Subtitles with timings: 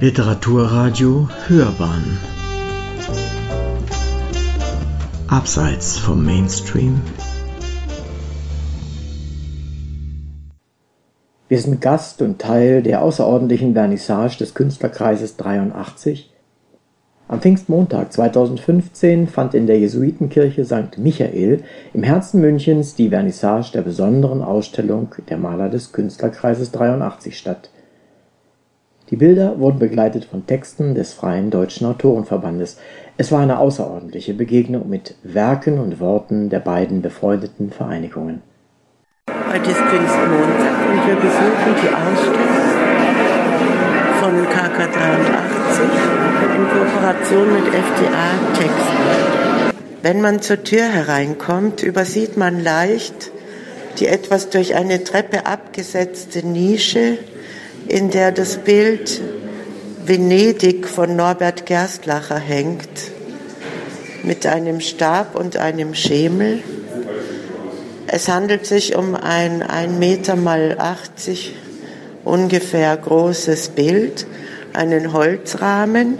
[0.00, 2.18] Literaturradio Hörbahn
[5.28, 7.00] Abseits vom Mainstream
[11.48, 16.32] Wir sind Gast und Teil der außerordentlichen Vernissage des Künstlerkreises 83.
[17.28, 20.98] Am Pfingstmontag 2015 fand in der Jesuitenkirche St.
[20.98, 27.70] Michael im Herzen Münchens die Vernissage der besonderen Ausstellung der Maler des Künstlerkreises 83 statt.
[29.10, 32.78] Die Bilder wurden begleitet von Texten des Freien Deutschen Autorenverbandes.
[33.18, 38.40] Es war eine außerordentliche Begegnung mit Werken und Worten der beiden befreundeten Vereinigungen.
[39.28, 42.64] Heute ist Pfingstmontag und wir besuchen die Ausstellung
[44.20, 45.82] von KK83
[46.56, 49.76] in Kooperation mit FDA Texten.
[50.00, 53.32] Wenn man zur Tür hereinkommt, übersieht man leicht
[53.98, 57.18] die etwas durch eine Treppe abgesetzte Nische
[57.88, 59.20] in der das Bild
[60.04, 62.88] Venedig von Norbert Gerstlacher hängt,
[64.22, 66.62] mit einem Stab und einem Schemel.
[68.06, 71.54] Es handelt sich um ein 1 Meter mal 80
[72.24, 74.26] ungefähr großes Bild,
[74.72, 76.18] einen Holzrahmen,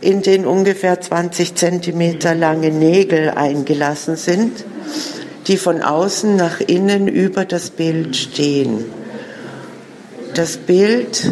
[0.00, 4.64] in den ungefähr 20 Zentimeter lange Nägel eingelassen sind,
[5.46, 8.84] die von außen nach innen über das Bild stehen.
[10.34, 11.30] Das Bild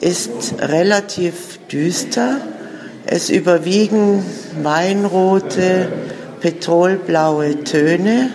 [0.00, 2.40] ist relativ düster.
[3.04, 4.24] Es überwiegen
[4.62, 5.88] weinrote,
[6.40, 8.30] petrolblaue Töne.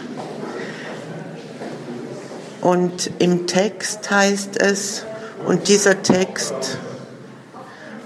[2.59, 5.05] Und im Text heißt es,
[5.45, 6.79] und dieser Text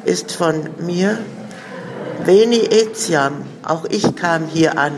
[0.06, 1.18] ist von mir,
[2.26, 4.94] Veni etiam, auch ich kam hier an,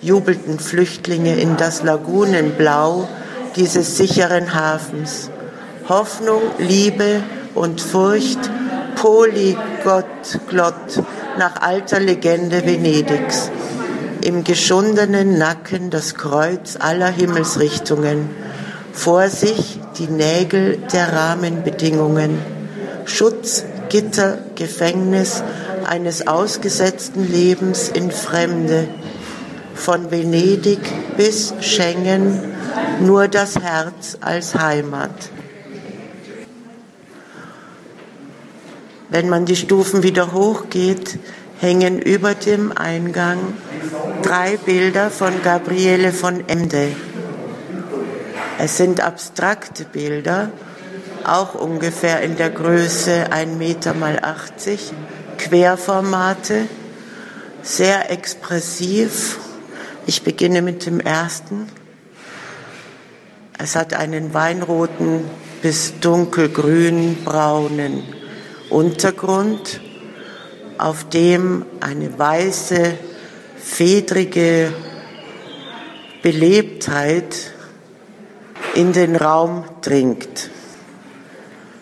[0.00, 3.08] jubelten Flüchtlinge in das Lagunenblau
[3.56, 5.30] dieses sicheren Hafens.
[5.88, 7.22] Hoffnung, Liebe
[7.54, 8.38] und Furcht,
[8.96, 9.56] Polyglott
[11.38, 13.50] nach alter Legende Venedigs.
[14.22, 18.30] Im geschundenen Nacken das Kreuz aller Himmelsrichtungen.
[18.92, 22.38] Vor sich die Nägel der Rahmenbedingungen.
[23.04, 25.42] Schutz, Gitter, Gefängnis
[25.86, 28.88] eines ausgesetzten Lebens in Fremde.
[29.74, 30.80] Von Venedig
[31.16, 32.53] bis Schengen
[33.00, 35.30] nur das Herz als Heimat.
[39.10, 41.18] Wenn man die Stufen wieder hochgeht,
[41.60, 43.38] hängen über dem Eingang
[44.22, 46.88] drei Bilder von Gabriele von Emde.
[48.58, 50.50] Es sind abstrakte Bilder,
[51.24, 54.92] auch ungefähr in der Größe 1 Meter mal 80,
[55.38, 56.66] Querformate,
[57.62, 59.38] sehr expressiv.
[60.06, 61.66] Ich beginne mit dem ersten.
[63.56, 65.30] Es hat einen weinroten
[65.62, 68.02] bis dunkelgrün braunen
[68.68, 69.80] Untergrund,
[70.76, 72.98] auf dem eine weiße,
[73.56, 74.72] fedrige
[76.22, 77.52] Belebtheit
[78.74, 80.50] in den Raum dringt.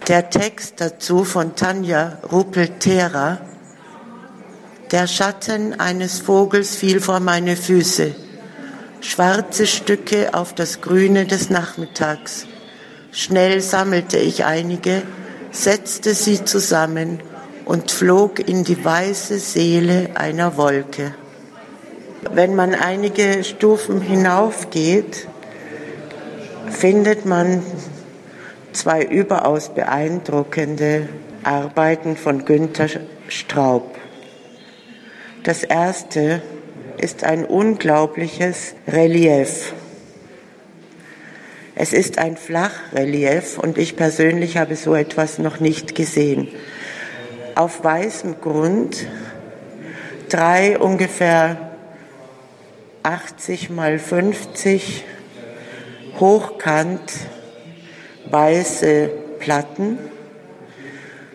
[0.08, 3.40] Der Text dazu von Tanja Ruppel-Thera,
[4.90, 8.14] der Schatten eines Vogels fiel vor meine Füße
[9.02, 12.46] schwarze Stücke auf das Grüne des Nachmittags.
[13.10, 15.02] Schnell sammelte ich einige,
[15.50, 17.20] setzte sie zusammen
[17.64, 21.14] und flog in die weiße Seele einer Wolke.
[22.32, 25.26] Wenn man einige Stufen hinaufgeht,
[26.70, 27.62] findet man
[28.72, 31.08] zwei überaus beeindruckende
[31.42, 32.86] Arbeiten von Günter
[33.26, 33.96] Straub.
[35.42, 36.40] Das erste
[36.98, 39.74] ist ein unglaubliches Relief.
[41.74, 46.48] Es ist ein Flachrelief und ich persönlich habe so etwas noch nicht gesehen.
[47.54, 49.06] Auf weißem Grund
[50.28, 51.72] drei ungefähr
[53.02, 55.04] 80 mal 50
[56.20, 57.00] hochkant
[58.30, 59.98] weiße Platten,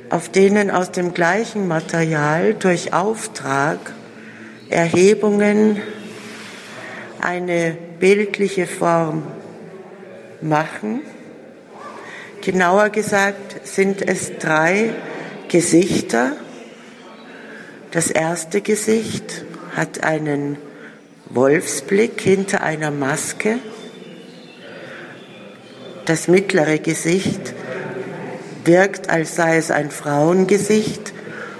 [0.10, 3.80] auf denen aus dem gleichen Material durch Auftrag
[4.69, 5.81] Erhebungen
[7.22, 9.24] eine bildliche Form
[10.42, 11.02] machen.
[12.42, 14.94] Genauer gesagt sind es drei
[15.48, 16.34] Gesichter.
[17.92, 20.58] Das erste Gesicht hat einen
[21.30, 23.60] Wolfsblick hinter einer Maske.
[26.06, 27.54] Das mittlere Gesicht
[28.66, 31.14] wirkt, als sei es ein Frauengesicht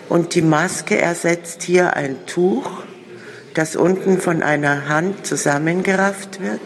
[0.10, 2.87] und die Maske ersetzt hier ein Tuch
[3.58, 6.62] das unten von einer Hand zusammengerafft wird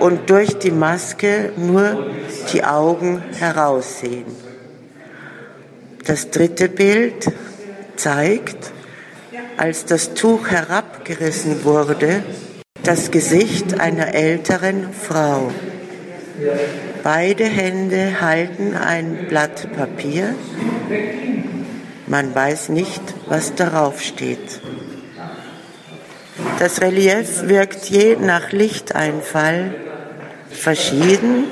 [0.00, 2.06] und durch die Maske nur
[2.50, 4.24] die Augen heraussehen.
[6.06, 7.30] Das dritte Bild
[7.96, 8.72] zeigt,
[9.58, 12.22] als das Tuch herabgerissen wurde,
[12.82, 15.50] das Gesicht einer älteren Frau.
[17.02, 20.34] Beide Hände halten ein Blatt Papier.
[22.06, 24.62] Man weiß nicht, was darauf steht.
[26.62, 29.74] Das Relief wirkt je nach Lichteinfall
[30.48, 31.46] verschieden.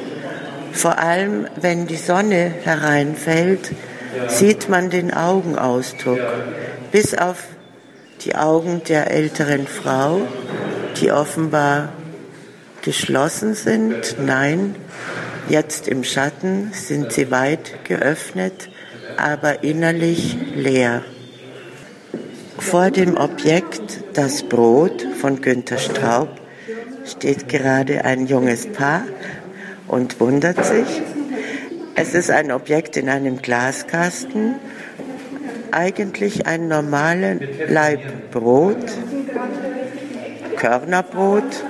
[0.70, 3.72] Vor allem, wenn die Sonne hereinfällt,
[4.28, 6.20] sieht man den Augenausdruck,
[6.92, 7.42] bis auf
[8.24, 10.20] die Augen der älteren Frau,
[11.00, 11.88] die offenbar
[12.82, 14.14] geschlossen sind.
[14.24, 14.76] Nein,
[15.48, 18.70] jetzt im Schatten sind sie weit geöffnet,
[19.16, 21.02] aber innerlich leer.
[22.60, 26.28] Vor dem Objekt Das Brot von Günter Straub
[27.04, 29.02] steht gerade ein junges Paar
[29.88, 31.02] und wundert sich.
[31.96, 34.56] Es ist ein Objekt in einem Glaskasten,
[35.72, 38.84] eigentlich ein normales Laib Brot,
[40.56, 41.64] Körnerbrot,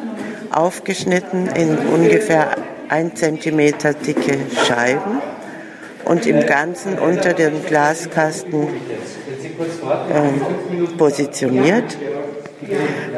[0.50, 2.56] aufgeschnitten in ungefähr
[2.88, 5.22] ein Zentimeter dicke Scheiben
[6.04, 8.68] und im Ganzen unter dem Glaskasten
[9.60, 11.96] äh, positioniert.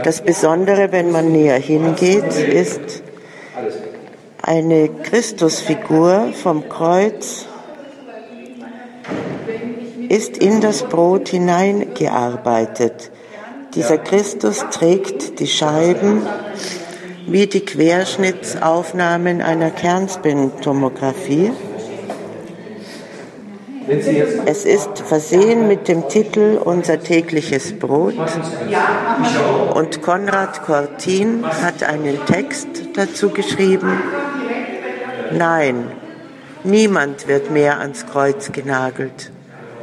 [0.04, 3.02] Das Besondere, wenn man näher hingeht, ist
[4.40, 7.46] eine Christusfigur vom Kreuz
[10.12, 13.10] ist in das Brot hineingearbeitet.
[13.74, 16.26] Dieser Christus trägt die Scheiben
[17.26, 21.52] wie die Querschnittsaufnahmen einer Kernspintomographie.
[24.46, 28.14] Es ist versehen mit dem Titel Unser tägliches Brot
[29.75, 34.00] und Konrad Cortin hat einen Text dazu geschrieben.
[35.32, 35.90] Nein,
[36.64, 39.32] niemand wird mehr ans Kreuz genagelt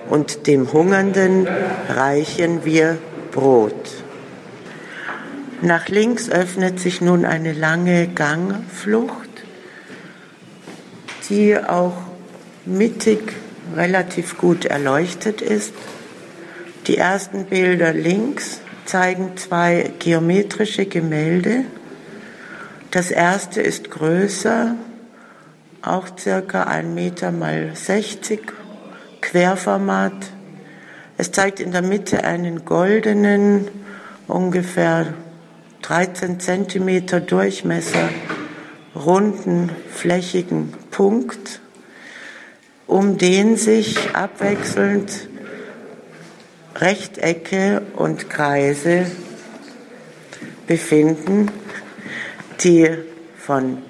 [0.10, 1.48] und dem Hungernden
[1.90, 2.98] reichen wir
[3.31, 4.04] Brot.
[5.62, 9.30] Nach links öffnet sich nun eine lange Gangflucht,
[11.30, 11.98] die auch
[12.66, 13.34] mittig
[13.75, 15.74] relativ gut erleuchtet ist.
[16.88, 21.66] Die ersten Bilder links zeigen zwei geometrische Gemälde.
[22.92, 24.75] Das erste ist größer,
[25.81, 28.42] auch circa 1 Meter mal 60,
[29.21, 30.31] Querformat.
[31.18, 33.68] Es zeigt in der Mitte einen goldenen,
[34.27, 35.13] ungefähr
[35.83, 38.10] 13 Zentimeter Durchmesser,
[38.95, 41.62] runden, flächigen Punkt
[42.89, 45.30] um den sich abwechselnd
[46.75, 49.06] Rechtecke und Kreise
[50.65, 51.51] befinden,
[52.63, 52.89] die
[53.38, 53.83] von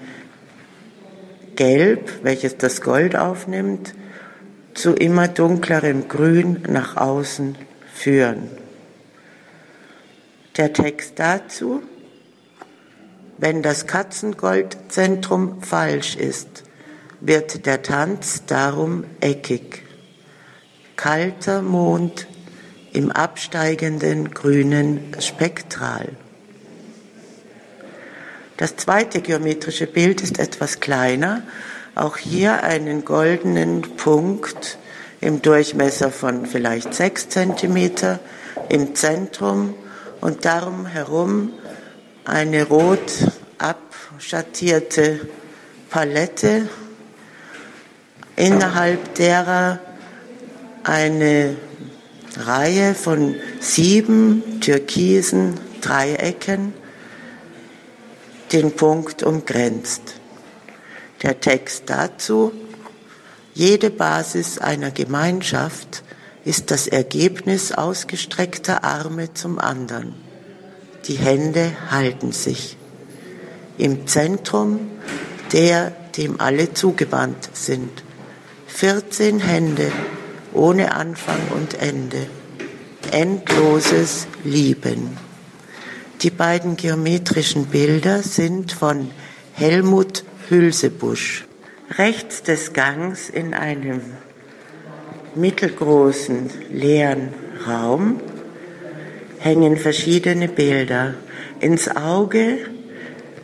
[1.56, 3.96] Gelb, welches das Gold aufnimmt,
[4.74, 7.56] zu immer dunklerem Grün nach außen
[7.94, 8.50] führen.
[10.57, 11.84] Der Text dazu,
[13.38, 16.63] wenn das Katzengoldzentrum falsch ist,
[17.21, 19.83] wird der Tanz darum eckig.
[20.95, 22.27] Kalter Mond
[22.94, 26.10] im absteigenden grünen Spektral.
[28.57, 31.44] Das zweite geometrische Bild ist etwas kleiner,
[31.95, 34.78] auch hier einen goldenen Punkt
[35.21, 38.19] im Durchmesser von vielleicht sechs Zentimeter
[38.69, 39.76] im Zentrum
[40.21, 41.54] und darum herum
[42.26, 45.28] eine rot abschattierte
[45.90, 46.68] Palette
[48.40, 49.80] innerhalb derer
[50.84, 51.58] eine
[52.38, 56.74] Reihe von sieben türkisen Dreiecken
[58.54, 60.16] den Punkt umgrenzt.
[61.22, 62.54] Der Text dazu,
[63.54, 66.04] jede Basis einer Gemeinschaft
[66.46, 70.16] ist das Ergebnis ausgestreckter Arme zum anderen.
[71.08, 72.78] Die Hände halten sich.
[73.78, 74.92] Im Zentrum
[75.52, 78.04] der, dem alle zugewandt sind.
[78.69, 79.92] 14 Hände
[80.54, 82.28] ohne Anfang und Ende.
[83.11, 85.18] Endloses Lieben.
[86.21, 89.11] Die beiden geometrischen Bilder sind von
[89.54, 91.45] Helmut Hülsebusch.
[91.97, 94.02] Rechts des Gangs in einem
[95.35, 97.30] mittelgroßen leeren
[97.68, 98.21] Raum
[99.40, 101.16] hängen verschiedene Bilder.
[101.59, 102.57] Ins Auge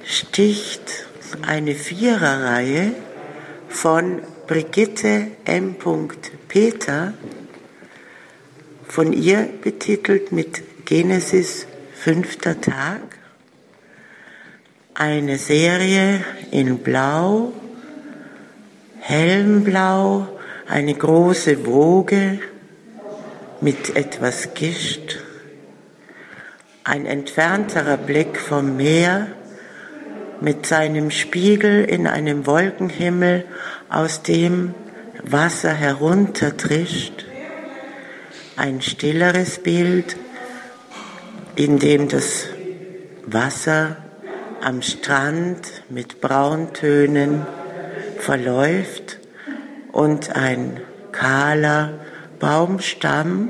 [0.05, 1.07] sticht
[1.41, 2.91] eine Viererreihe
[3.67, 5.75] von Brigitte M.
[6.47, 7.13] Peter,
[8.87, 13.01] von ihr betitelt mit Genesis fünfter Tag,
[14.93, 17.53] eine Serie in Blau,
[18.99, 20.27] hellem Blau,
[20.67, 22.39] eine große Woge
[23.61, 25.17] mit etwas Gischt,
[26.83, 29.27] ein entfernterer Blick vom Meer
[30.41, 33.45] mit seinem Spiegel in einem Wolkenhimmel,
[33.89, 34.73] aus dem
[35.23, 37.25] Wasser heruntertrischt,
[38.57, 40.17] ein stilleres Bild,
[41.55, 42.47] in dem das
[43.25, 43.97] Wasser
[44.61, 47.45] am Strand mit Brauntönen
[48.17, 49.19] verläuft
[49.91, 51.99] und ein kahler
[52.39, 53.49] Baumstamm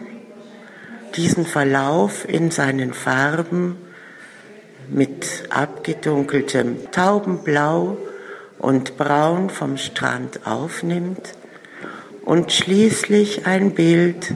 [1.16, 3.78] diesen Verlauf in seinen Farben
[4.90, 7.98] mit abgedunkeltem Taubenblau
[8.60, 11.34] und Braun vom Strand aufnimmt
[12.24, 14.36] und schließlich ein Bild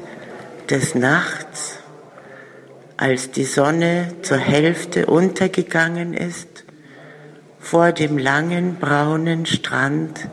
[0.69, 1.79] des Nachts,
[2.97, 6.65] als die Sonne zur Hälfte untergegangen ist,
[7.59, 10.29] vor dem langen braunen Strand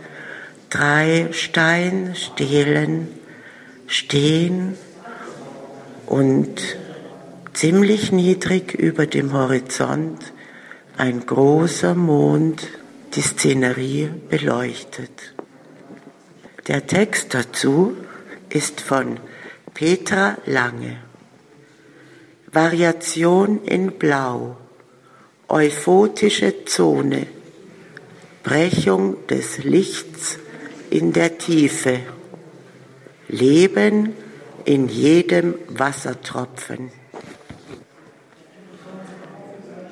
[0.68, 3.08] drei Steinstelen
[3.86, 4.76] stehen
[6.06, 6.60] und
[7.56, 10.34] ziemlich niedrig über dem Horizont
[10.98, 12.68] ein großer Mond
[13.14, 15.34] die Szenerie beleuchtet.
[16.68, 17.96] Der Text dazu
[18.50, 19.18] ist von
[19.72, 20.98] Petra Lange.
[22.52, 24.58] Variation in Blau,
[25.48, 27.26] euphotische Zone,
[28.42, 30.38] Brechung des Lichts
[30.90, 32.00] in der Tiefe,
[33.28, 34.12] Leben
[34.66, 36.90] in jedem Wassertropfen.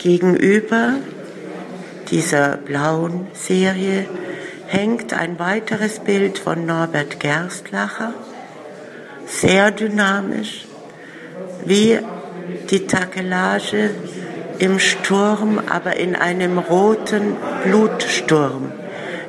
[0.05, 0.97] Gegenüber
[2.11, 4.07] dieser blauen Serie
[4.67, 8.13] hängt ein weiteres Bild von Norbert Gerstlacher,
[9.25, 10.67] sehr dynamisch,
[11.65, 12.01] wie
[12.69, 13.93] die Takelage
[14.59, 18.73] im Sturm, aber in einem roten Blutsturm.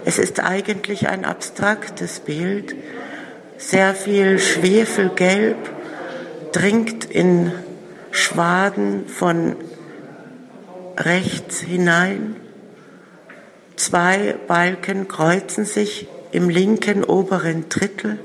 [0.04, 2.76] Es ist eigentlich ein abstraktes Bild.
[3.58, 5.70] Sehr viel Schwefelgelb
[6.52, 7.54] dringt in
[8.12, 9.56] Schwaden von
[10.98, 12.36] rechts hinein.
[13.76, 18.20] Zwei Balken kreuzen sich im linken oberen Drittel,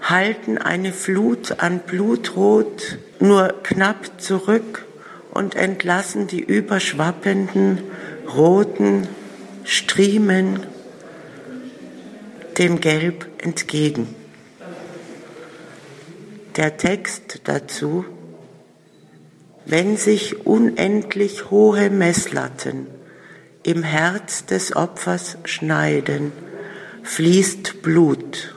[0.00, 4.86] halten eine Flut an Blutrot nur knapp zurück
[5.32, 7.78] und entlassen die überschwappenden
[8.34, 9.08] roten
[9.64, 10.66] Striemen
[12.58, 14.14] dem Gelb entgegen.
[16.56, 18.04] Der Text dazu,
[19.68, 22.86] wenn sich unendlich hohe Messlatten
[23.62, 26.32] im Herz des Opfers schneiden,
[27.02, 28.54] fließt Blut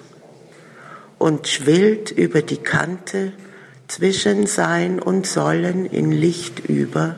[1.18, 3.34] und schwillt über die Kante
[3.90, 7.18] zwischen Sein und Sollen in Licht über,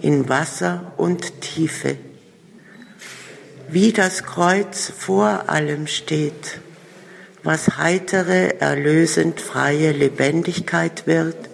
[0.00, 1.96] in Wasser und Tiefe.
[3.68, 6.58] Wie das Kreuz vor allem steht,
[7.42, 11.49] was heitere, erlösend freie Lebendigkeit wird,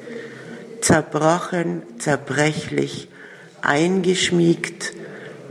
[0.80, 3.08] zerbrochen, zerbrechlich,
[3.62, 4.92] eingeschmiegt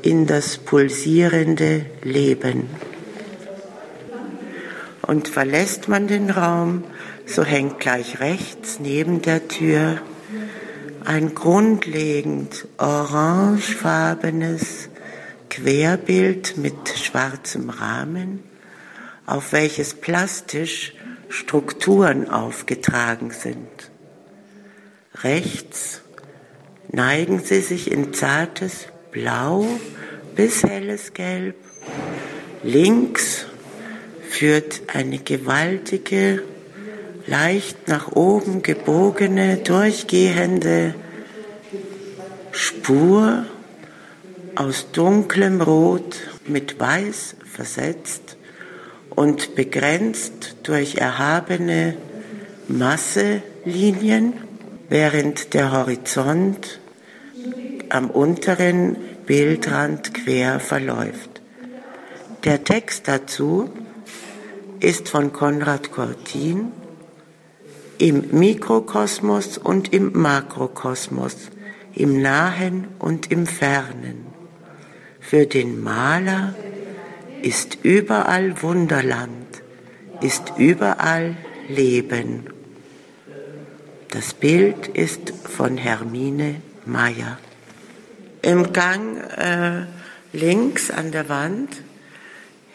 [0.02, 2.70] in das pulsierende Leben.
[5.02, 6.84] Und verlässt man den Raum,
[7.26, 10.00] so hängt gleich rechts neben der Tür
[11.06, 14.90] ein grundlegend orangefarbenes
[15.50, 18.44] Querbild mit schwarzem Rahmen,
[19.26, 20.94] auf welches plastisch
[21.30, 23.92] Strukturen aufgetragen sind.
[25.24, 26.02] Rechts
[26.92, 29.66] neigen sie sich in zartes Blau
[30.36, 31.56] bis helles Gelb.
[32.64, 33.46] Links
[34.30, 36.44] führt eine gewaltige,
[37.28, 40.96] leicht nach oben gebogene, durchgehende
[42.52, 43.46] Spur
[44.56, 46.18] aus dunklem Rot
[46.48, 48.38] mit Weiß versetzt
[49.10, 51.96] und begrenzt durch erhabene
[52.68, 54.34] Masselinien,
[54.90, 56.80] während der Horizont
[57.90, 61.42] am unteren Bildrand quer verläuft.
[62.44, 63.70] Der Text dazu
[64.80, 66.72] ist von Konrad Cortin
[67.98, 71.50] im Mikrokosmos und im Makrokosmos,
[71.94, 74.28] im Nahen und im Fernen.
[75.20, 76.54] Für den Maler
[77.42, 79.64] ist überall Wunderland,
[80.22, 81.36] ist überall
[81.68, 82.55] Leben.
[84.16, 87.38] Das Bild ist von Hermine Meyer.
[88.42, 89.88] Im Gang äh,
[90.32, 91.82] links an der Wand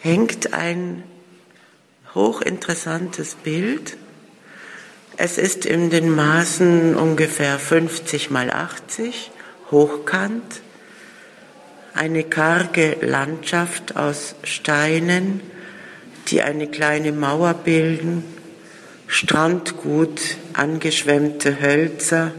[0.01, 1.01] hängt ein
[2.13, 3.97] hochinteressantes Bild.
[5.17, 9.31] Es ist in den Maßen ungefähr 50 mal 80,
[9.71, 10.61] hochkant
[11.95, 15.41] eine karge Landschaft aus Steinen,
[16.27, 18.30] die eine kleine Mauer bilden,
[19.13, 22.31] Strandgut, angeschwemmte Hölzer,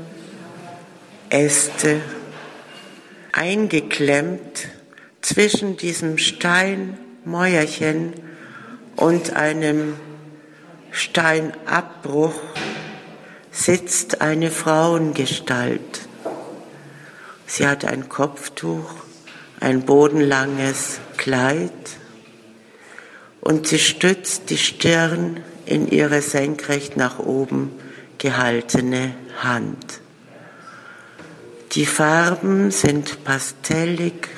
[1.28, 2.00] Äste,
[3.30, 4.68] eingeklemmt
[5.20, 8.14] zwischen diesem Steinmäuerchen
[8.96, 9.96] und einem
[10.90, 12.40] Steinabbruch
[13.50, 16.08] sitzt eine Frauengestalt.
[17.46, 18.94] Sie hat ein Kopftuch,
[19.60, 21.70] ein bodenlanges Kleid
[23.42, 27.72] und sie stützt die Stirn in ihre senkrecht nach oben
[28.18, 30.00] gehaltene Hand.
[31.72, 34.28] Die Farben sind pastellig,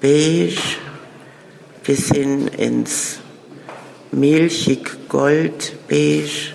[0.00, 0.58] beige
[1.84, 3.20] bis hin ins
[4.10, 6.54] milchig goldbeige,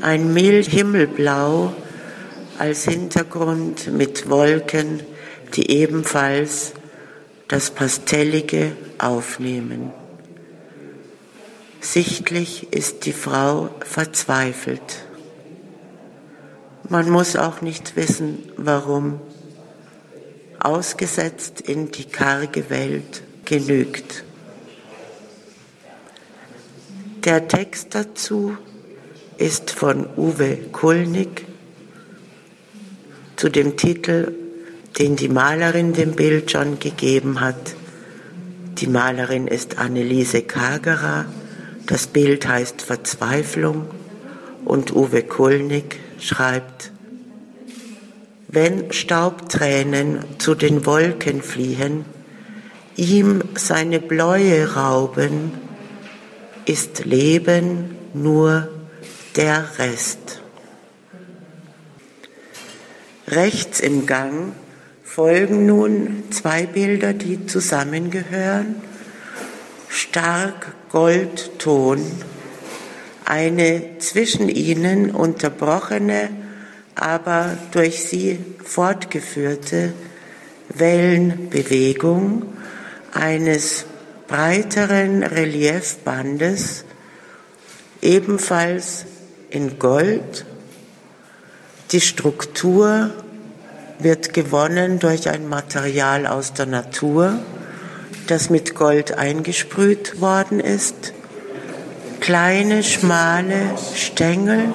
[0.00, 1.74] ein Himmelblau
[2.58, 5.02] als Hintergrund mit Wolken,
[5.54, 6.72] die ebenfalls
[7.48, 9.92] das Pastellige aufnehmen.
[11.80, 15.04] Sichtlich ist die Frau verzweifelt.
[16.88, 19.20] Man muss auch nicht wissen, warum.
[20.58, 24.24] Ausgesetzt in die karge Welt genügt.
[27.24, 28.56] Der Text dazu
[29.36, 31.46] ist von Uwe Kulnig
[33.36, 34.34] zu dem Titel,
[34.98, 37.76] den die Malerin dem Bild schon gegeben hat.
[38.78, 41.26] Die Malerin ist Anneliese Kagerer,
[41.88, 43.86] das Bild heißt Verzweiflung
[44.64, 46.92] und Uwe Kulnig schreibt,
[48.46, 52.04] wenn Staubtränen zu den Wolken fliehen,
[52.96, 55.52] ihm seine Bläue rauben,
[56.66, 58.68] ist Leben nur
[59.36, 60.42] der Rest.
[63.28, 64.52] Rechts im Gang
[65.04, 68.76] folgen nun zwei Bilder, die zusammengehören.
[69.88, 72.00] Stark Goldton,
[73.24, 76.30] eine zwischen ihnen unterbrochene,
[76.94, 79.92] aber durch sie fortgeführte
[80.70, 82.44] Wellenbewegung
[83.12, 83.84] eines
[84.26, 86.84] breiteren Reliefbandes,
[88.02, 89.06] ebenfalls
[89.50, 90.44] in Gold.
[91.92, 93.10] Die Struktur
[93.98, 97.38] wird gewonnen durch ein Material aus der Natur,
[98.30, 101.14] das mit Gold eingesprüht worden ist.
[102.20, 104.74] Kleine, schmale Stängel,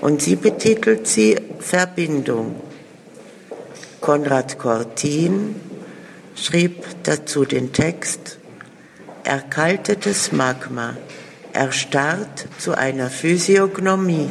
[0.00, 2.56] und sie betitelt sie Verbindung.
[4.00, 5.69] Konrad Cortin
[6.40, 8.38] schrieb dazu den Text
[9.24, 10.96] Erkaltetes Magma
[11.52, 14.28] erstarrt zu einer Physiognomie.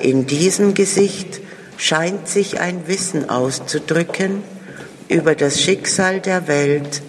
[0.00, 1.40] In diesem Gesicht
[1.76, 4.42] scheint sich ein Wissen auszudrücken,
[5.08, 7.02] über das Schicksal der Welt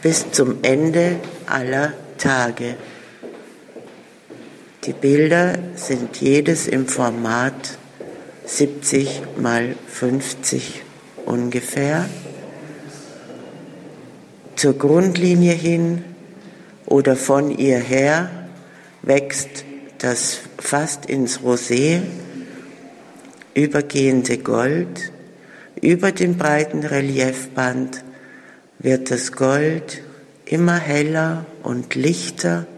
[0.00, 1.16] bis zum Ende
[1.46, 2.76] aller Tage.
[4.84, 7.78] Die Bilder sind jedes im Format
[8.44, 10.82] 70 mal 50
[11.24, 12.08] ungefähr.
[14.62, 16.04] Zur Grundlinie hin
[16.86, 18.30] oder von ihr her
[19.02, 19.64] wächst
[19.98, 22.02] das fast ins Rosé
[23.54, 25.10] übergehende Gold
[25.80, 28.04] über den breiten Reliefband
[28.78, 30.00] wird das Gold
[30.44, 32.68] immer heller und lichter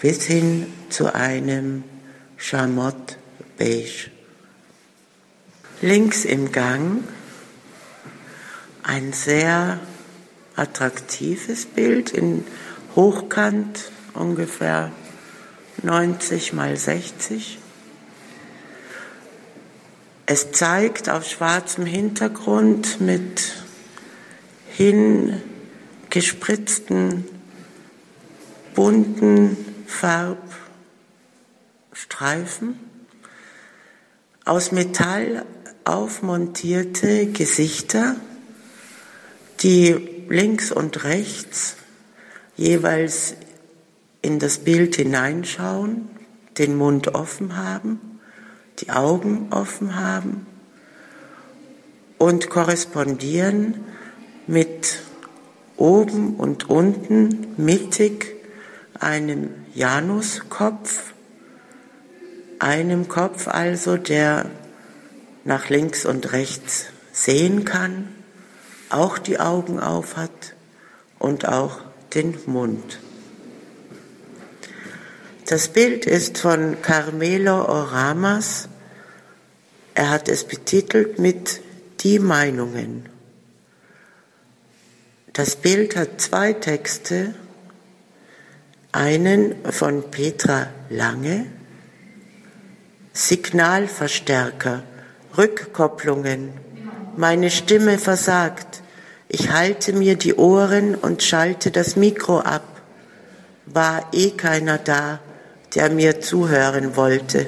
[0.00, 1.84] bis hin zu einem
[2.36, 3.16] Schamott
[3.56, 4.10] beige.
[5.80, 7.04] Links im Gang
[8.82, 9.80] ein sehr
[10.56, 12.44] attraktives Bild in
[12.94, 14.92] Hochkant, ungefähr
[15.82, 17.58] 90 mal 60
[20.26, 23.52] es zeigt auf schwarzem Hintergrund mit
[24.68, 27.24] hingespritzten,
[28.74, 29.56] bunten
[31.92, 32.80] Farbstreifen.
[34.46, 35.44] Aus Metall
[35.84, 38.16] aufmontierte Gesichter,
[39.60, 41.76] die links und rechts
[42.56, 43.34] jeweils
[44.22, 46.08] in das Bild hineinschauen,
[46.58, 48.14] den Mund offen haben
[48.80, 50.46] die Augen offen haben
[52.18, 53.84] und korrespondieren
[54.46, 55.00] mit
[55.76, 58.34] oben und unten mittig
[58.98, 61.14] einem Januskopf,
[62.58, 64.50] einem Kopf also, der
[65.44, 68.13] nach links und rechts sehen kann,
[68.94, 70.54] auch die Augen auf hat
[71.18, 71.80] und auch
[72.14, 73.00] den Mund.
[75.46, 78.68] Das Bild ist von Carmelo Oramas.
[79.94, 81.60] Er hat es betitelt mit
[82.00, 83.08] Die Meinungen.
[85.32, 87.34] Das Bild hat zwei Texte,
[88.92, 91.46] einen von Petra Lange,
[93.12, 94.84] Signalverstärker,
[95.36, 96.52] Rückkopplungen,
[97.16, 98.83] meine Stimme versagt,
[99.28, 102.64] ich halte mir die Ohren und schalte das Mikro ab,
[103.66, 105.20] war eh keiner da,
[105.74, 107.46] der mir zuhören wollte.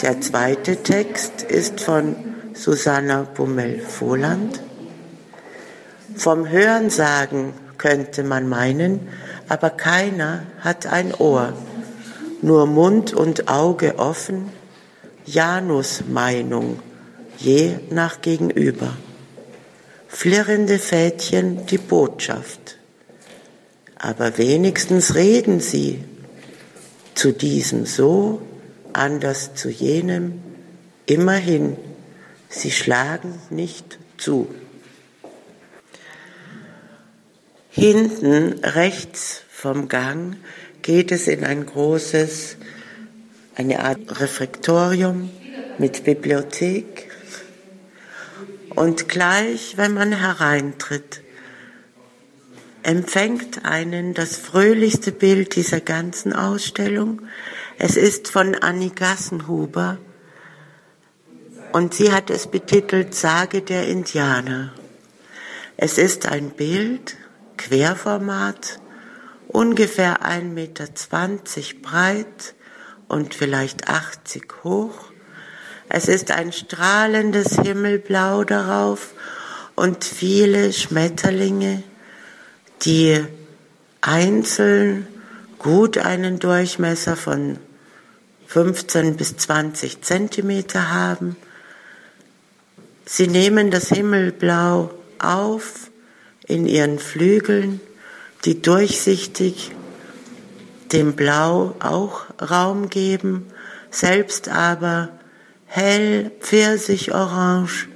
[0.00, 2.16] Der zweite Text ist von
[2.54, 4.60] Susanna Bummel-Voland.
[6.16, 9.08] Vom Hörensagen könnte man meinen,
[9.48, 11.52] aber keiner hat ein Ohr,
[12.40, 14.50] nur Mund und Auge offen,
[15.24, 16.80] Janus Meinung,
[17.38, 18.96] je nach Gegenüber.
[20.14, 22.78] Flirrende Fädchen die Botschaft.
[23.96, 26.04] Aber wenigstens reden sie,
[27.14, 28.42] zu diesem so,
[28.92, 30.40] anders zu jenem,
[31.06, 31.76] immerhin,
[32.50, 34.54] sie schlagen nicht zu.
[37.70, 40.36] Hinten rechts vom Gang
[40.82, 42.58] geht es in ein großes,
[43.56, 45.30] eine Art Refektorium
[45.78, 47.11] mit Bibliothek.
[48.74, 51.22] Und gleich, wenn man hereintritt,
[52.82, 57.22] empfängt einen das fröhlichste Bild dieser ganzen Ausstellung.
[57.78, 59.98] Es ist von Annie Gassenhuber
[61.72, 64.72] und sie hat es betitelt Sage der Indianer.
[65.76, 67.16] Es ist ein Bild,
[67.56, 68.80] Querformat,
[69.48, 70.88] ungefähr 1,20 Meter
[71.82, 72.54] breit
[73.08, 75.11] und vielleicht 80 hoch.
[75.94, 79.12] Es ist ein strahlendes Himmelblau darauf
[79.74, 81.82] und viele Schmetterlinge,
[82.80, 83.22] die
[84.00, 85.06] einzeln
[85.58, 87.58] gut einen Durchmesser von
[88.46, 91.36] 15 bis 20 Zentimeter haben.
[93.04, 95.90] Sie nehmen das Himmelblau auf
[96.46, 97.82] in ihren Flügeln,
[98.46, 99.72] die durchsichtig
[100.90, 103.46] dem Blau auch Raum geben,
[103.90, 105.10] selbst aber
[105.74, 107.88] hell Pfirsichorange,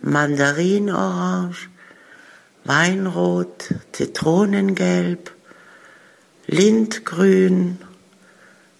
[0.00, 1.68] Mandarinorange,
[2.64, 5.30] Weinrot, Zitronengelb,
[6.46, 7.78] Lindgrün,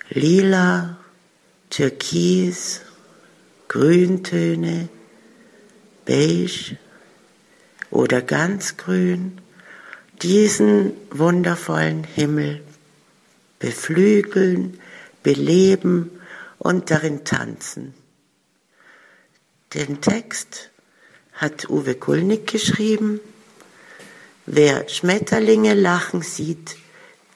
[0.09, 0.97] Lila,
[1.69, 2.81] Türkis,
[3.69, 4.89] Grüntöne,
[6.07, 6.79] Beige,
[7.91, 9.43] oder ganz grün
[10.23, 12.63] diesen wundervollen Himmel
[13.59, 14.81] beflügeln,
[15.23, 16.11] beleben
[16.59, 17.93] und darin tanzen.
[19.75, 20.71] Den Text
[21.35, 23.21] hat Uwe Kulnig geschrieben.
[24.47, 26.77] Wer Schmetterlinge lachen sieht,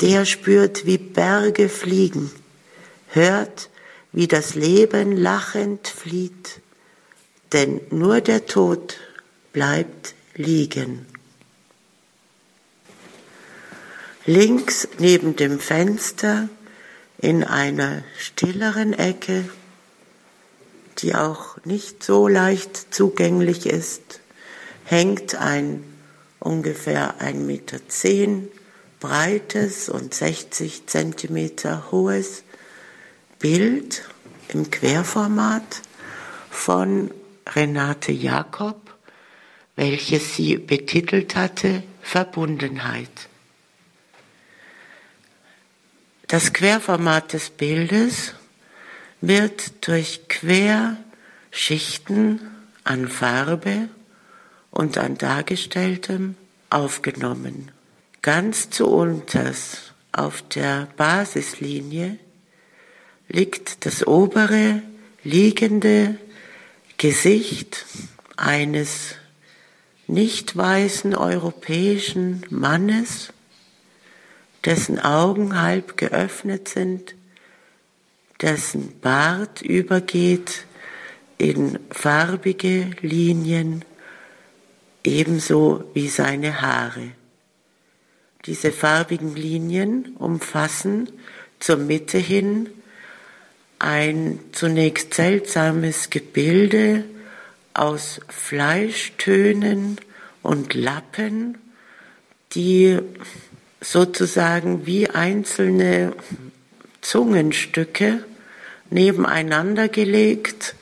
[0.01, 2.31] der spürt, wie Berge fliegen,
[3.09, 3.68] hört,
[4.12, 6.61] wie das Leben lachend flieht,
[7.53, 8.97] denn nur der Tod
[9.53, 11.07] bleibt liegen.
[14.25, 16.49] Links neben dem Fenster
[17.18, 19.45] in einer stilleren Ecke,
[20.98, 24.20] die auch nicht so leicht zugänglich ist,
[24.85, 25.85] hängt ein
[26.38, 27.78] ungefähr 1,10 Meter
[29.00, 32.44] breites und 60 Zentimeter hohes
[33.38, 34.09] Bild
[34.48, 35.83] im Querformat
[36.50, 37.11] von
[37.55, 38.92] Renate Jakob
[39.76, 43.28] welches sie betitelt hatte Verbundenheit.
[46.28, 48.35] Das Querformat des Bildes
[49.22, 52.40] wird durch Querschichten
[52.85, 53.88] an Farbe
[54.70, 56.35] und an Dargestelltem
[56.68, 57.70] aufgenommen.
[58.20, 62.18] Ganz zu unters auf der Basislinie
[63.28, 64.82] liegt das obere
[65.24, 66.18] liegende
[66.98, 67.87] Gesicht
[68.37, 69.14] eines
[70.06, 73.32] nicht weißen europäischen Mannes,
[74.64, 77.14] dessen Augen halb geöffnet sind,
[78.42, 80.66] dessen Bart übergeht
[81.38, 83.85] in farbige Linien,
[85.05, 87.12] ebenso wie seine Haare.
[88.44, 91.09] Diese farbigen Linien umfassen
[91.61, 92.68] zur Mitte hin
[93.78, 97.05] ein zunächst seltsames Gebilde
[97.74, 99.98] aus Fleischtönen
[100.42, 101.59] und Lappen,
[102.55, 102.98] die
[103.81, 106.12] sozusagen wie einzelne
[107.00, 108.24] Zungenstücke
[108.92, 110.74] nebeneinander gelegt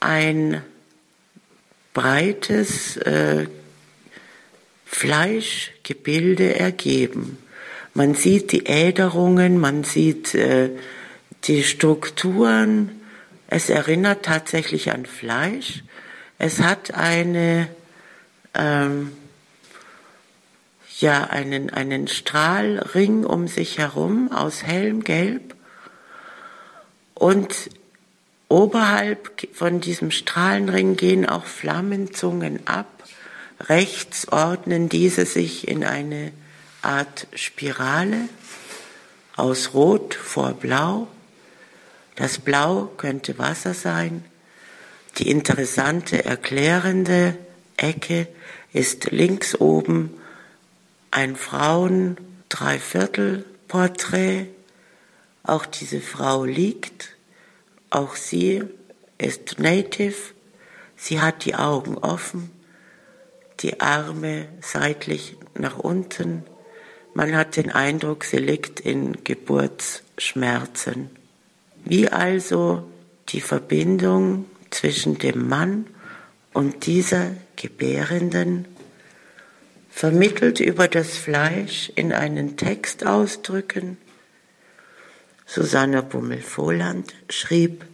[0.00, 0.62] ein
[1.94, 3.46] breites äh,
[4.86, 7.38] Fleischgebilde ergeben.
[7.94, 10.70] Man sieht die Äderungen, man sieht äh,
[11.44, 12.90] die Strukturen.
[13.48, 15.82] Es erinnert tatsächlich an Fleisch.
[16.38, 17.68] Es hat eine,
[18.54, 19.12] ähm,
[21.00, 25.54] ja, einen, einen Strahlring um sich herum aus hellem Gelb.
[27.18, 27.70] Und
[28.48, 32.86] oberhalb von diesem Strahlenring gehen auch Flammenzungen ab.
[33.60, 36.30] Rechts ordnen diese sich in eine
[36.80, 38.28] Art Spirale
[39.34, 41.08] aus Rot vor Blau.
[42.14, 44.24] Das Blau könnte Wasser sein.
[45.18, 47.36] Die interessante erklärende
[47.76, 48.28] Ecke
[48.72, 50.14] ist links oben
[51.10, 52.16] ein Frauen
[52.48, 54.46] Dreiviertel Porträt.
[55.42, 57.16] Auch diese Frau liegt.
[57.90, 58.64] Auch sie
[59.18, 60.16] ist Native.
[60.96, 62.50] Sie hat die Augen offen
[63.60, 66.44] die Arme seitlich nach unten.
[67.14, 71.10] Man hat den Eindruck, sie liegt in Geburtsschmerzen.
[71.84, 72.84] Wie also
[73.30, 75.86] die Verbindung zwischen dem Mann
[76.52, 78.66] und dieser Gebärenden
[79.90, 83.96] vermittelt über das Fleisch in einen Text ausdrücken.
[85.50, 87.86] Susanne Bummel-Voland schrieb,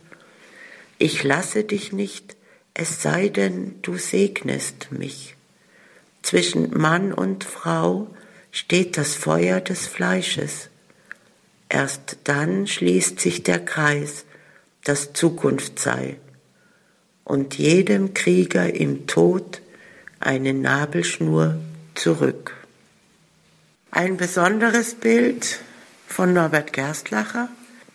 [0.98, 2.36] ich lasse dich nicht,
[2.74, 5.36] es sei denn, du segnest mich.
[6.22, 8.08] Zwischen Mann und Frau
[8.50, 10.68] steht das Feuer des Fleisches.
[11.68, 14.24] Erst dann schließt sich der Kreis,
[14.82, 16.16] das Zukunft sei,
[17.22, 19.62] und jedem Krieger im Tod
[20.18, 21.60] eine Nabelschnur
[21.94, 22.52] zurück.
[23.92, 25.60] Ein besonderes Bild
[26.14, 27.48] von Norbert Gerstlacher,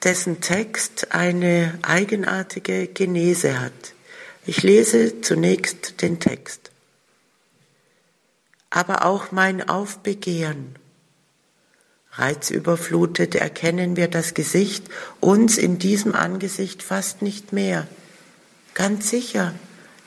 [0.03, 3.93] dessen Text eine eigenartige Genese hat.
[4.45, 6.69] Ich lese zunächst den Text
[8.69, 10.75] aber auch mein Aufbegehren.
[12.11, 14.85] Reizüberflutet erkennen wir das Gesicht,
[15.19, 17.87] uns in diesem Angesicht fast nicht mehr.
[18.73, 19.53] Ganz sicher,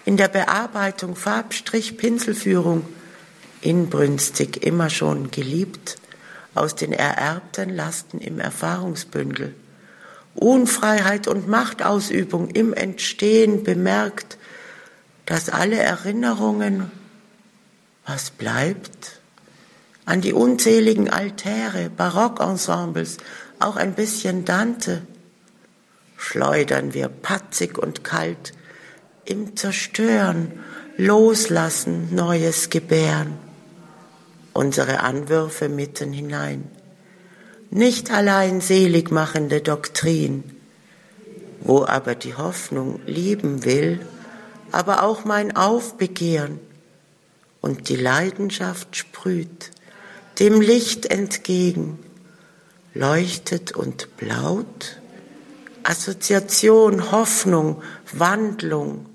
[0.04, 2.86] in der Bearbeitung, Farbstrich, Pinselführung,
[3.60, 5.96] inbrünstig immer schon geliebt,
[6.54, 9.54] aus den ererbten Lasten im Erfahrungsbündel.
[10.34, 14.38] Unfreiheit und Machtausübung im Entstehen bemerkt,
[15.26, 16.90] dass alle Erinnerungen
[18.06, 19.20] was bleibt?
[20.04, 23.18] An die unzähligen Altäre, Barockensembles,
[23.60, 25.02] auch ein bisschen Dante,
[26.16, 28.52] schleudern wir patzig und kalt
[29.24, 30.60] im Zerstören,
[30.96, 33.38] Loslassen, Neues gebären,
[34.52, 36.70] unsere Anwürfe mitten hinein.
[37.70, 40.44] Nicht allein seligmachende Doktrin,
[41.60, 44.00] wo aber die Hoffnung lieben will,
[44.70, 46.60] aber auch mein Aufbegehren,
[47.60, 49.70] und die Leidenschaft sprüht
[50.38, 51.98] dem Licht entgegen,
[52.94, 55.00] leuchtet und blaut,
[55.84, 59.06] Assoziation, Hoffnung, Wandlung,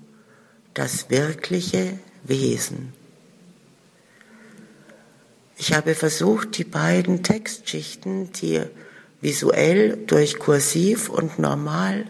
[0.74, 2.92] das wirkliche Wesen.
[5.58, 8.62] Ich habe versucht, die beiden Textschichten, die
[9.20, 12.06] visuell durch Kursiv und Normaldruck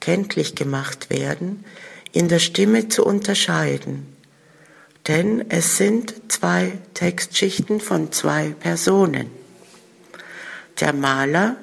[0.00, 1.64] kenntlich gemacht werden,
[2.12, 4.12] in der Stimme zu unterscheiden
[5.08, 9.30] denn es sind zwei Textschichten von zwei Personen.
[10.80, 11.56] Der Maler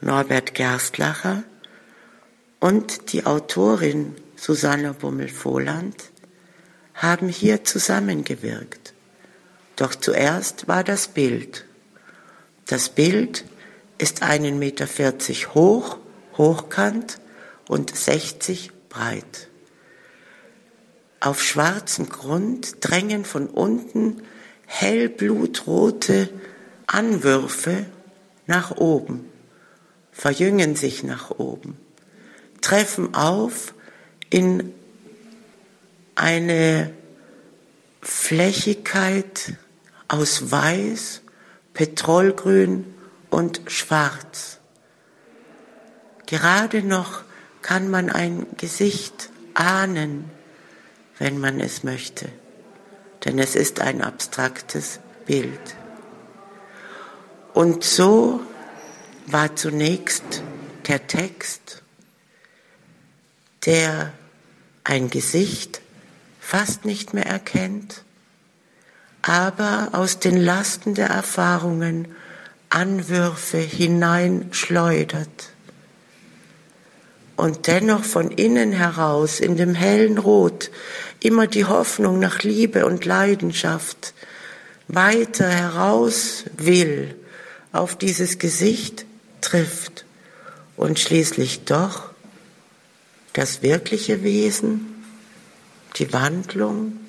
[0.00, 1.44] Norbert Gerstlacher
[2.60, 5.96] und die Autorin Susanne Bummel-Voland
[6.94, 8.93] haben hier zusammengewirkt.
[9.76, 11.64] Doch zuerst war das Bild.
[12.66, 13.44] Das Bild
[13.98, 15.98] ist einen Meter vierzig hoch,
[16.36, 17.20] hochkant
[17.68, 19.48] und 60 breit.
[21.20, 24.22] Auf schwarzem Grund drängen von unten
[24.66, 26.28] hellblutrote
[26.86, 27.86] Anwürfe
[28.46, 29.28] nach oben,
[30.12, 31.78] verjüngen sich nach oben,
[32.60, 33.74] treffen auf
[34.30, 34.72] in
[36.14, 36.92] eine
[38.02, 39.54] Flächigkeit
[40.08, 41.22] aus Weiß,
[41.72, 42.94] Petrolgrün
[43.30, 44.58] und Schwarz.
[46.26, 47.22] Gerade noch
[47.62, 50.30] kann man ein Gesicht ahnen,
[51.18, 52.28] wenn man es möchte,
[53.24, 55.76] denn es ist ein abstraktes Bild.
[57.52, 58.40] Und so
[59.26, 60.42] war zunächst
[60.88, 61.82] der Text,
[63.64, 64.12] der
[64.82, 65.80] ein Gesicht
[66.40, 68.03] fast nicht mehr erkennt,
[69.26, 72.08] aber aus den Lasten der Erfahrungen
[72.68, 75.50] Anwürfe hineinschleudert.
[77.34, 80.70] Und dennoch von innen heraus in dem hellen Rot
[81.20, 84.12] immer die Hoffnung nach Liebe und Leidenschaft
[84.88, 87.14] weiter heraus will,
[87.72, 89.06] auf dieses Gesicht
[89.40, 90.04] trifft
[90.76, 92.10] und schließlich doch
[93.32, 95.02] das wirkliche Wesen,
[95.96, 97.03] die Wandlung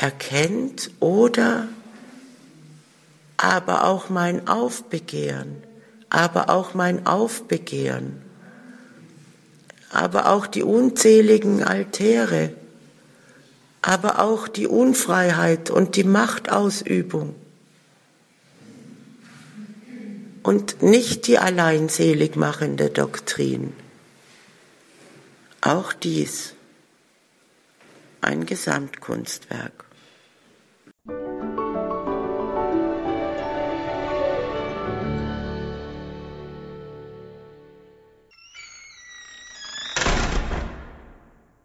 [0.00, 1.68] erkennt oder
[3.36, 5.62] aber auch mein Aufbegehren,
[6.08, 8.22] aber auch mein Aufbegehren,
[9.90, 12.54] aber auch die unzähligen Altäre,
[13.82, 17.34] aber auch die Unfreiheit und die Machtausübung
[20.42, 23.74] und nicht die alleinselig machende Doktrin.
[25.60, 26.54] Auch dies
[28.22, 29.89] ein Gesamtkunstwerk.